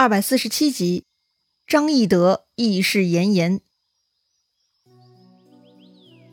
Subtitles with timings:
[0.00, 1.04] 二百四十七集，
[1.66, 3.60] 张翼德义释严颜。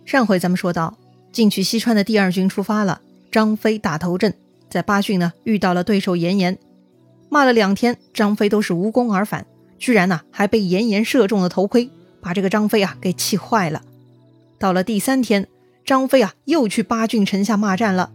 [0.06, 0.98] 上回咱们说到，
[1.34, 4.34] 进取西川的第二军出发了，张飞打头阵，
[4.70, 6.58] 在巴郡呢遇到了对手严颜，
[7.30, 9.46] 骂了两天，张飞都是无功而返，
[9.78, 11.90] 居然呢还被严颜射中了头盔，
[12.22, 13.82] 把这个张飞啊给气坏了。
[14.58, 15.46] 到了第三天，
[15.84, 18.14] 张飞啊又去巴郡城下骂战了，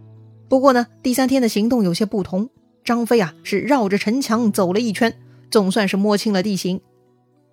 [0.48, 2.48] 不过呢第三天的行动有些不同，
[2.82, 5.14] 张飞啊是绕着城墙走了一圈。
[5.52, 6.80] 总算是摸清了地形，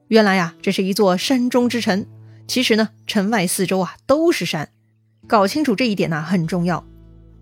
[0.08, 2.05] 原来呀，这是一座山中之城。
[2.48, 4.70] 其实呢，城外四周啊都是山，
[5.27, 6.85] 搞清楚这一点呢很重要。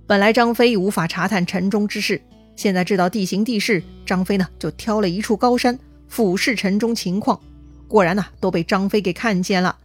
[0.08, 2.20] 本来张飞无法查探城中之事，
[2.56, 7.40] 现在知道地形地势，张飞呢就挑了一处高山俯视城中情况。
[7.88, 9.78] 果然呢，都被张飞给看见了。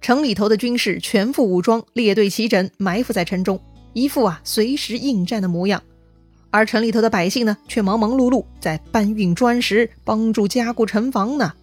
[0.00, 5.80] 城里头的军士全副武装，列队齐整，埋伏在城中，一副啊随时应战的模样。
[6.52, 11.54] 而城里头的百姓呢，却忙忙碌碌在搬运砖石，帮助加固城防呢。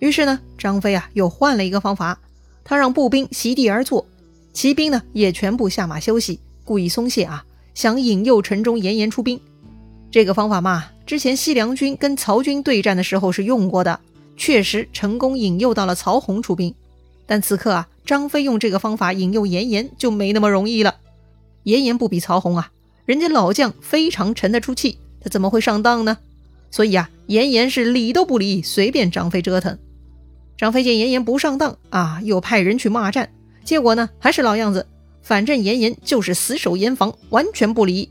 [0.00, 2.20] 于是呢，张飞啊又换了一个方法，
[2.62, 4.06] 他让步兵席地而坐，
[4.52, 7.42] 骑兵呢也全部下马休息，故意松懈啊，
[7.74, 9.40] 想引诱城中严颜出兵。
[10.10, 13.98] 这个方法嘛，之前西凉军跟曹军对战的时候是用过的，
[14.36, 16.74] 确实成功引诱到了曹洪出兵。
[17.24, 20.96] 但此刻啊，张飞用这个方法引诱严颜就没那么容易了。
[21.62, 22.70] 严颜不比曹洪啊。
[23.04, 26.18] 人家老将非常沉得出气，他怎么会上当呢？
[26.70, 29.78] 所以啊，严颜是理都不理，随便张飞折腾。
[30.56, 33.30] 张飞见严颜不上当啊，又派人去骂战，
[33.64, 34.86] 结果呢，还是老样子，
[35.22, 38.08] 反正严颜就是死守严防，完全不理。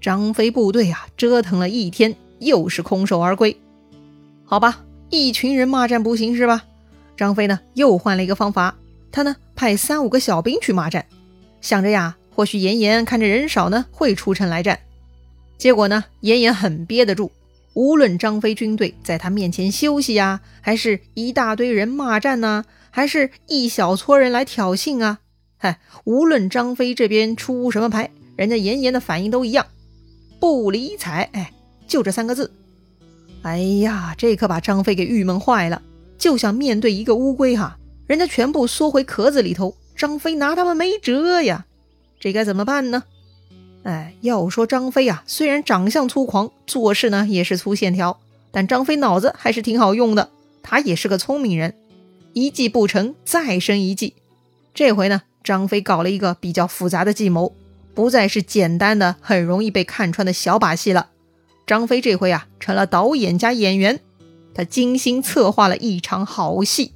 [0.00, 3.54] 张飞部队啊，折腾了一天，又是空手而归。
[4.44, 6.62] 好吧，一群人骂战不行是吧？
[7.16, 8.76] 张飞呢，又换了一个方法，
[9.12, 11.04] 他呢，派三五个小兵去骂战，
[11.60, 12.16] 想着呀。
[12.40, 14.78] 或许严颜看着人少呢，会出城来战。
[15.58, 17.30] 结果呢，严颜很憋得住。
[17.74, 25.18] 无论张飞军队在他面前休息呀，还是一大堆人骂战呢，还是一小撮人来挑衅啊，
[25.58, 29.66] 嗨，无论张飞这边出什么牌，人家严颜的反应都一样，
[30.40, 31.28] 不理睬。
[31.34, 31.52] 哎，
[31.86, 32.50] 就这三个字。
[33.42, 35.82] 哎呀，这可把张飞给郁闷坏了，
[36.16, 37.76] 就像面对一个乌龟哈，
[38.06, 41.66] 人家全部缩回壳子里头，张飞拿他们没辙呀。
[42.20, 43.02] 这该怎么办呢？
[43.82, 48.20] 哎，要说张飞啊，虽然长相粗狂，做事呢也是粗线条，
[48.50, 50.28] 但张飞脑子还是挺好用的。
[50.62, 51.74] 他也是个聪明人，
[52.34, 54.12] 一计不成再生一计。
[54.74, 57.54] 这回呢，张飞搞了一个比较复杂的计谋，
[57.94, 61.08] 不再是简单的很容易被看穿的小把戏了。
[61.66, 63.98] 张飞这回啊，成了导演加演员，
[64.54, 66.92] 他精心策划了一场好戏。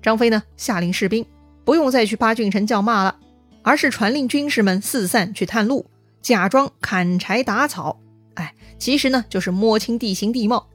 [0.00, 1.26] 张飞呢，下令士兵
[1.66, 3.16] 不用再去八郡城叫骂了。
[3.62, 5.86] 而是传令军士们四散去探路，
[6.20, 8.00] 假装砍柴打草。
[8.34, 10.68] 哎，其实呢就是摸清地形地貌。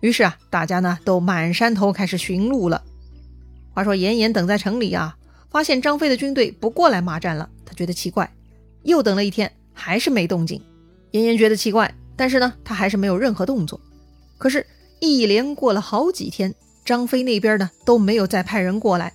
[0.00, 2.82] 于是啊，大家呢都满山头开始寻路了。
[3.72, 5.16] 话说严颜等在城里啊，
[5.50, 8.30] 发现张飞的军队不过来骂战了，他觉得奇怪。
[8.82, 10.60] 又等了一天，还是没动静。
[11.12, 13.80] 严颜觉得奇怪，但是呢，他还是没有任何动作。
[14.38, 14.66] 可是，
[14.98, 16.52] 一连过了好几天，
[16.84, 19.12] 张飞那边呢都没有再派人过来。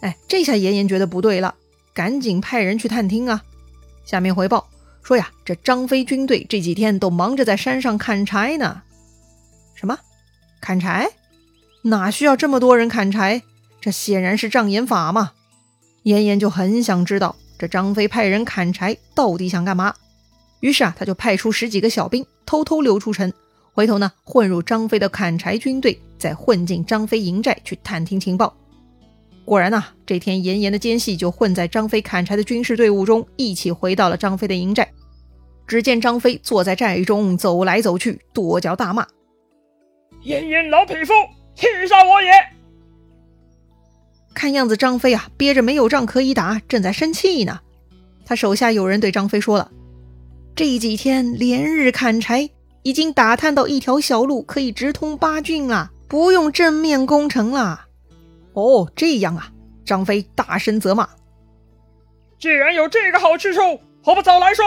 [0.00, 1.54] 哎，这下严颜觉得不对了。
[1.94, 3.44] 赶紧派人去探听啊！
[4.04, 4.68] 下面回报
[5.02, 8.82] 说呀，这张飞军队这几天都忙着在山上砍柴呢。
[9.74, 9.98] 什么？
[10.60, 11.08] 砍柴？
[11.82, 13.42] 哪需要这么多人砍柴？
[13.80, 15.32] 这显然是障眼法嘛！
[16.02, 19.94] 严颜就很想知道这张飞派人砍柴到底想干嘛。
[20.60, 23.32] 于是啊，他就派出十几个小兵，偷偷溜出城，
[23.72, 28.56] 回头呢混入张飞的砍柴军队，再混进张飞营寨去探听情报。
[29.44, 34.90] 果然呐，这天严颜的奸细就混在张飞砍柴的军事队伍中，一起回到了张飞的营寨。
[35.66, 39.06] 只见张飞坐在寨中走来走去，跺脚大骂
[40.24, 41.12] ：“严颜老匹夫，
[41.54, 42.30] 气杀我也！”
[44.34, 47.60] 看样子张飞啊，憋着没有仗可以打，正在生气呢。
[48.26, 49.70] 他手下有人对张飞说了
[50.56, 52.48] ：“这几天连日砍柴，
[52.82, 57.83] 已经打探到一条小路可以直通八郡了，不用正面攻城了。”
[58.54, 59.50] 哦，这样啊！
[59.84, 61.06] 张飞大声责骂
[62.40, 64.64] ：“既然有这个好去处，何不早来说？”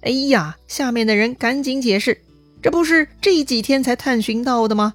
[0.00, 2.18] 哎呀，下面的人赶紧解释
[2.62, 4.94] ：“这不是这几天才探寻到的吗？”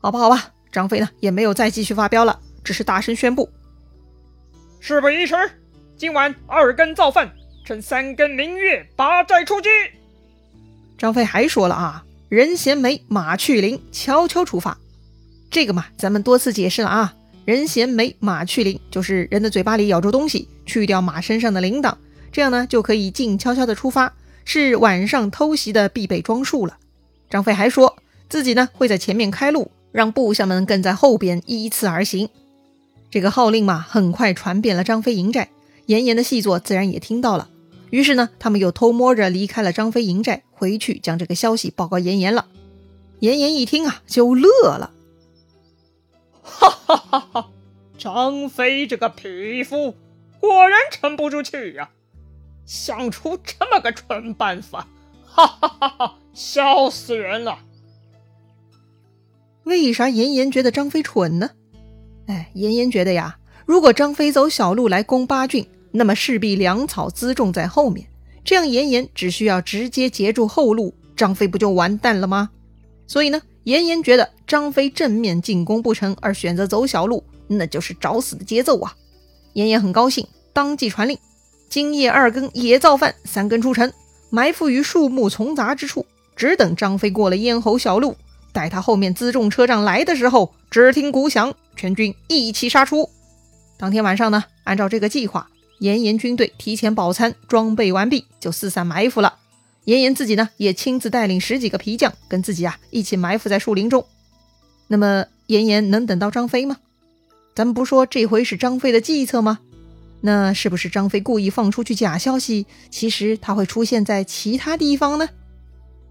[0.00, 3.50] 好吧，好吧，张飞呢也没有再继续发飙了，只是大声宣布
[4.80, 5.34] ：“事不宜迟，
[5.96, 7.30] 今晚二更造饭，
[7.66, 9.68] 趁三更明月拔寨出击。”
[10.96, 14.78] 张飞还说了啊：“人贤美，马去领，悄悄出发。”
[15.50, 17.14] 这个嘛，咱们多次解释了啊。
[17.44, 21.94] 人衔枚，马去鳞，就是人的嘴巴里咬住东西，去掉马身上的铃铛，
[22.30, 24.12] 这样呢就可以静悄悄的出发，
[24.44, 26.76] 是晚上偷袭的必备装束了。
[27.30, 27.96] 张飞还说
[28.28, 32.28] 自己呢会在前面开路，让部下们跟在后边依次而行。
[33.10, 35.48] 这个号令嘛，很快传遍了张飞营寨，
[35.86, 37.48] 严颜的细作自然也听到了。
[37.88, 42.44] 于是呢，他们又偷摸着离开了张飞营寨，回去将这个消息报告严颜了。
[43.20, 44.90] 严颜一听啊，就乐了，
[46.48, 47.50] 哈哈哈哈！
[47.98, 49.94] 张飞这个匹夫，
[50.40, 51.90] 果然沉不住气呀，
[52.64, 54.88] 想出这么个蠢办法，
[55.24, 56.18] 哈哈哈哈！
[56.32, 57.58] 笑死人了。
[59.64, 61.50] 为啥严颜觉得张飞蠢呢？
[62.26, 68.08] 哎，严颜觉得呀，如果张飞走小路来攻巴郡，那么势必粮草辎重在后面，
[68.44, 72.50] 这样严颜只需要直接截住后路，张飞不就完蛋了吗？
[73.06, 78.96] 所以呢，严颜觉得张飞正面进攻不成，而选择走小路，那就是找死的节奏啊！
[79.52, 81.18] 严颜很高兴，当即传令：
[81.68, 83.92] 今夜二更野造饭，三更出城，
[84.30, 88.16] 埋伏于树木丛杂之处，只等张飞过了咽喉小路，
[88.54, 93.10] 待他后面辎重车仗来的时候，只听鼓响，全军一起杀出。
[93.76, 95.46] 当天晚上呢，按照这个计划，
[95.80, 99.34] 严颜军队提前饱餐，装备完毕，就四散埋伏了。
[99.88, 104.04] 严颜自己呢，也亲自带领十几个皮匠，跟自己啊一起埋伏在树林中。
[104.86, 106.76] 那么严颜能等到张飞吗？
[107.54, 109.60] 咱们不说这回是张飞的计策吗？
[110.20, 112.66] 那是不是张飞故意放出去假消息？
[112.90, 115.26] 其实他会出现在其他地方呢？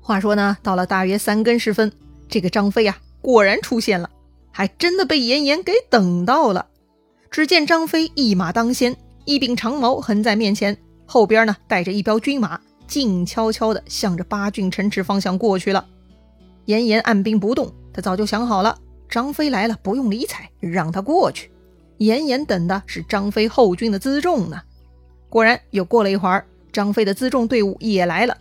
[0.01, 1.91] 话说呢，到了大约三更时分，
[2.27, 4.09] 这个张飞啊，果然出现了，
[4.49, 6.65] 还真的被严颜给等到了。
[7.29, 10.75] 只见张飞一马当先，一柄长矛横在面前，
[11.05, 12.59] 后边呢带着一彪军马。
[12.87, 15.85] 静悄悄地向着八郡城池方向过去了。
[16.65, 18.77] 严颜按兵不动，他早就想好了，
[19.09, 21.51] 张飞来了不用理睬，让他过去。
[21.97, 24.61] 严颜等的是张飞后军的辎重呢。
[25.29, 28.37] 果然，又过了一会儿，张飞的辎重队伍也来了。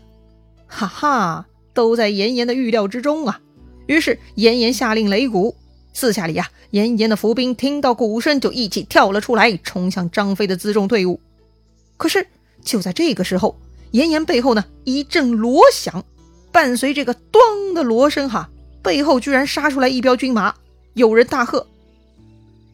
[0.67, 3.41] 哈哈，都在严颜的预料之中啊。
[3.87, 5.55] 于是严颜下令擂鼓，
[5.93, 11.21] 四下里呀，严颜的伏兵听到鼓声就一起跳了出来，冲向张飞的辎重队伍。
[11.97, 12.27] 可是
[12.63, 13.57] 就在这个时候，
[13.93, 16.05] 严颜背后呢一阵锣响，
[16.53, 18.51] 伴随这个“咣”的锣声，哈，
[18.83, 20.55] 背后居然杀出来一彪军马。
[20.95, 21.67] 有人大喝：“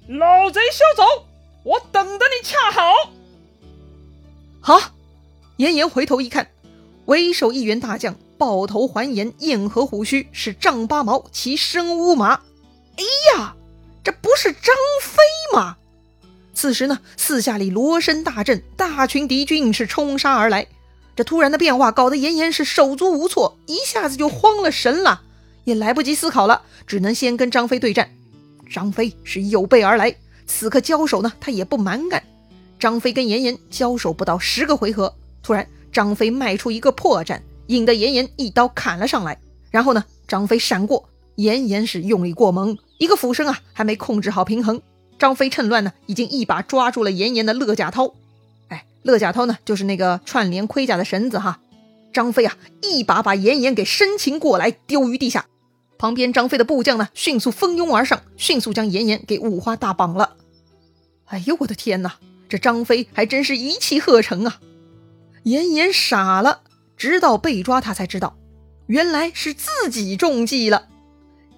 [0.09, 1.27] 老贼休走！
[1.65, 2.93] 我等着你恰好。”
[4.61, 4.81] 好，
[5.57, 6.49] 严颜回头一看，
[7.07, 12.35] 为首一员大将，抱头环颜，燕和虎须，是丈八矛，骑生乌马。
[12.97, 13.05] 哎
[13.35, 13.57] 呀，
[14.05, 15.23] 这不是张飞
[15.53, 15.77] 吗？
[16.55, 20.67] 此时呢，四下里锣声大震，大群敌军是冲杀而来。
[21.15, 25.23] 这突然的变化搞得严颜是手足无措，一下子就慌了神了，
[25.65, 28.11] 也来不及思考了，只能先跟张飞对战。
[28.71, 30.17] 张飞是有备而来，
[30.47, 32.23] 此刻交手呢，他也不蛮干。
[32.79, 39.39] 张飞跟严颜交手不到十个回合，突然张飞迈出一个破绽，引得严颜一刀砍了上来。
[39.71, 44.81] 然后呢，张飞闪过，严颜是用力过猛，一个俯身啊，还没控制好平衡，
[45.19, 48.15] 张飞趁乱呢，已经一把抓住了严颜的勒甲涛。
[49.03, 51.61] 乐甲涛呢，就是那个串联盔甲的绳子哈。
[52.13, 55.47] 张飞啊，一把把严颜给生擒过来，丢于地下。
[55.99, 60.37] 旁边张飞的部将呢，迅速蜂拥而上，迅速将严颜给五花大绑了。
[61.27, 62.17] 哎呦，我的天哪！
[62.49, 64.61] 这张飞还真是一气呵成啊！
[65.45, 66.61] 严颜傻了，
[66.99, 68.37] 直到被抓，他才知道，
[68.89, 70.89] 原来是自己中计了。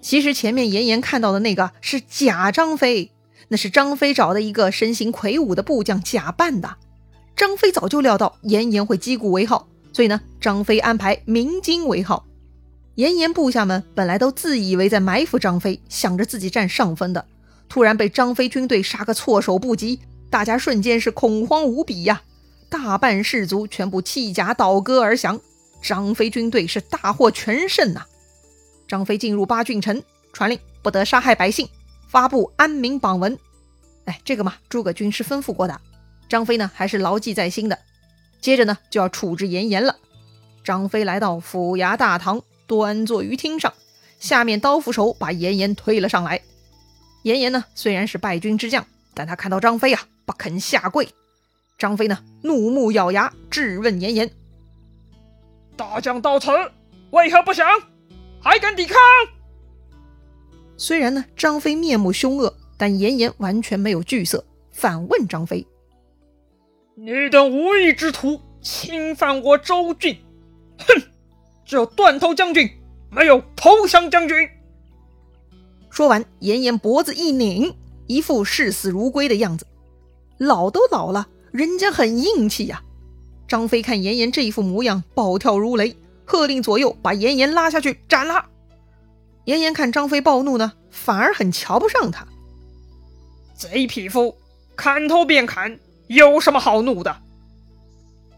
[0.01, 3.11] 其实前面严颜看到的那个是假张飞，
[3.49, 6.77] 那是张飞找的一个身形魁梧的部将假扮的。
[7.35, 12.25] 张飞早就料到严颜会击鼓为号，所以呢，张飞安排鸣金为号。
[12.95, 17.25] 严颜部下们本来都自以为在埋伏张飞，想着自己占上风的，
[17.67, 19.99] 突然被张飞军队杀个措手不及，
[20.29, 22.21] 大家瞬间是恐慌无比呀！
[22.69, 25.39] 大半士卒全部弃甲倒戈而降，
[25.81, 28.03] 张飞军队是大获全胜呐！
[28.87, 30.01] 张飞进入八郡城，
[30.31, 31.67] 传令不得杀害百姓，
[32.07, 33.37] 发布安民榜文。
[34.05, 35.81] 哎，这个嘛，诸葛军师吩咐过的。
[36.27, 37.79] 张飞呢，还是牢记在心的。
[38.41, 39.95] 接着呢，就要处置严颜了。
[40.63, 43.73] 张飞来到府衙大堂，端坐于厅上，
[44.19, 46.41] 下面刀斧手把严颜推了上来。
[47.23, 51.07] 严颜呢，虽然是败军之将，但他看到张飞啊，不肯下跪。
[51.77, 54.31] 张飞呢，怒目咬牙，质问严颜
[55.75, 56.49] ：“大将到此，
[57.11, 57.67] 为何不降？
[58.41, 58.95] 还敢抵抗？”
[60.77, 65.65] 虽然呢，张飞面目凶恶，但严颜完全没有惧色，反问张飞。
[66.97, 70.17] 你等无义之徒侵犯我州郡，
[70.77, 71.03] 哼！
[71.65, 72.69] 只有断头将军，
[73.11, 74.49] 没有投降将军。
[75.89, 77.75] 说完，严颜脖子一拧，
[78.07, 79.67] 一副视死如归的样子。
[80.37, 82.81] 老都老了，人家很硬气呀。
[83.45, 88.45] 张飞看严颜这一副模样，暴跳如雷，喝令左右把严颜拉下去斩了。
[89.43, 92.25] 严颜看张飞暴怒呢，反而很瞧不上他。
[93.53, 94.37] 贼匹夫，
[94.77, 97.17] 砍头便砍，有什么好怒的？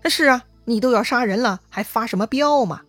[0.10, 2.82] 是啊，你都要杀人了，还发什么飙嘛？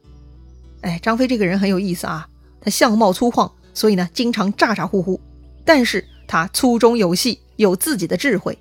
[0.83, 2.29] 哎，张飞这个人很有意思啊，
[2.61, 5.21] 他相貌粗犷，所以呢，经常咋咋呼呼。
[5.65, 8.57] 但是他粗中有细，有自己的智慧。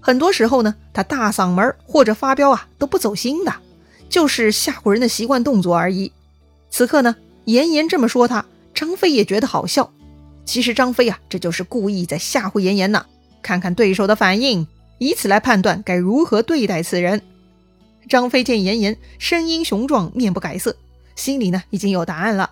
[0.00, 3.54] 很多时候呢，他大嗓门或者发飙啊，都不走心的，
[4.10, 6.12] 就是吓唬人的习惯动作而已。
[6.70, 8.44] 此刻呢，严颜这么说他，
[8.74, 9.90] 张飞也觉得好笑。
[10.44, 13.06] 其实张飞啊，这就是故意在吓唬严颜呢，
[13.42, 17.22] 看看对手的反应，以此来判断该如何对待此人。
[18.08, 20.76] 张飞见严颜声音雄壮，面不改色，
[21.16, 22.50] 心里呢已经有答案了。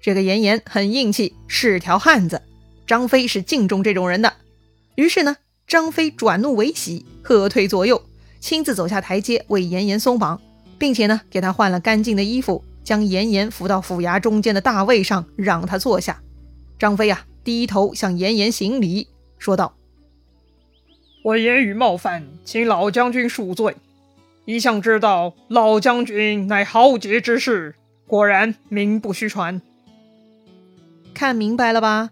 [0.00, 2.42] 这个严颜很硬气，是条汉子。
[2.86, 4.32] 张飞是敬重这种人的。
[4.94, 8.02] 于是呢，张飞转怒为喜，喝退左右，
[8.40, 10.40] 亲自走下台阶为严颜松绑，
[10.78, 16.22] 并且呢给他换了干净的衣服，将严颜扶到府衙中间的大位上，让他坐下。
[16.78, 19.74] 张飞啊，低头向严颜行礼，说道
[21.26, 23.74] ：“我言语冒犯，请老将军恕罪。
[24.44, 27.74] 一向知道老将军乃豪杰之士，
[28.06, 29.60] 果然名不虚传。
[31.12, 32.10] 看明白了吧？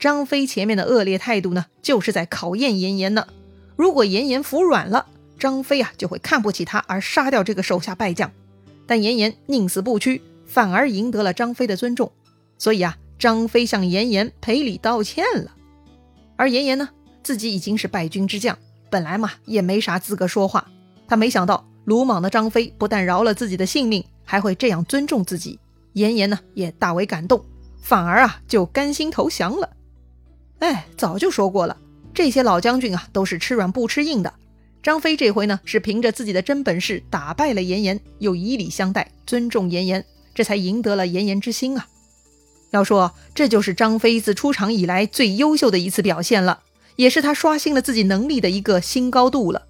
[0.00, 3.28] 张飞前面的恶劣态度呢，就是在考验严颜呢。
[3.76, 5.06] 如果严颜服软了，
[5.38, 8.32] 张飞啊就会看不起他而杀掉这个手下败将。
[8.84, 12.10] 但严颜宁死不屈，反而赢得了张飞的尊重。
[12.58, 15.52] 所以啊。”张飞向严颜赔礼道歉了，
[16.36, 16.90] 而严颜呢，
[17.26, 18.56] 自己已经是败军之将，
[18.88, 20.68] 本来嘛也没啥资格说话。
[21.08, 25.58] 他没想到鲁莽的张飞不但饶了自己的性命，还会这样尊重自己。
[25.94, 27.44] 严颜呢也大为感动，
[27.82, 29.70] 反而啊就甘心投降了。
[30.60, 31.76] 哎，早就说过了，
[32.14, 34.32] 这些老将军啊都是吃软不吃硬的。
[34.80, 41.88] 张飞这回呢是凭着自己的真本事打败了严颜，又以礼相待，尊重严颜，这才赢得了严颜之心啊。
[42.70, 46.60] 要说这就是张飞自出场以来最优秀的一次表现了，
[46.96, 49.66] 也是他刷新了自己能力的一个新高度了。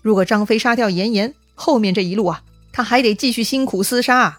[0.00, 4.38] 如果张飞杀掉严颜，后面这一路啊，他还得继续辛苦厮杀。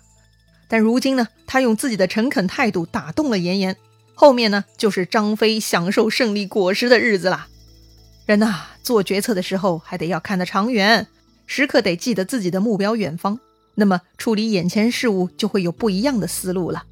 [0.68, 3.76] 但如今呢，他用自己的诚恳态度打动了严颜，
[4.14, 7.48] 后面呢，就是张飞享受胜利果实的日子啦。
[8.26, 11.08] 人呐，做决策的时候还得要看得长远，
[11.48, 13.40] 时刻得记得自己的目标远方，
[13.76, 16.84] 那么处理眼前事物就会有不一样的思路了。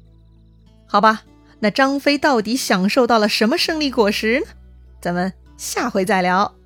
[0.86, 1.22] 好吧，
[1.60, 4.46] 那张飞到底享受到了什么胜利果实呢？
[5.00, 6.57] 咱们下回再聊。